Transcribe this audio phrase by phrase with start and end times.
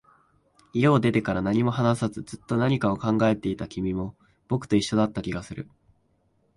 [0.73, 4.15] 家を出てから、何も話さず、ずっと何かを考えていた君も、
[4.47, 5.69] 僕と一緒だった気がする